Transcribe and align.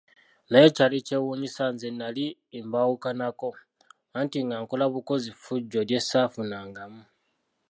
Naye 0.49 0.65
ekyali 0.69 0.97
kyewuunyisa 1.07 1.63
nze 1.73 1.89
nnali 1.91 2.25
mbaawukanako, 2.67 3.49
anti 4.17 4.39
nga 4.45 4.55
nkola 4.61 4.85
bukozi 4.93 5.29
ffujjo 5.33 5.79
lye 5.89 5.99
ssaafunangamu. 6.03 7.01